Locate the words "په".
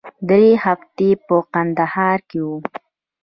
1.27-1.35